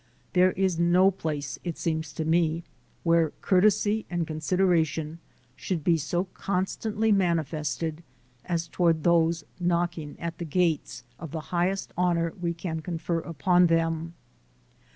There 0.33 0.53
is 0.53 0.79
no 0.79 1.11
place, 1.11 1.59
it 1.63 1.77
seems 1.77 2.11
to 2.13 2.25
me, 2.25 2.63
where 3.03 3.33
courtesy 3.41 4.07
and 4.09 4.25
consideration 4.25 5.19
should 5.55 5.83
be 5.83 5.95
so 5.95 6.23
constantly 6.33 7.11
manifested 7.11 8.01
as 8.45 8.67
toward 8.67 9.03
those 9.03 9.43
"knocking 9.59 10.19
at 10.19 10.39
the 10.39 10.45
gates" 10.45 11.03
of 11.19 11.29
the 11.29 11.39
highest 11.53 11.93
honor 11.95 12.33
we 12.41 12.51
can 12.55 12.81
confer 12.81 13.19
upon 13.19 13.67
them. 13.67 14.15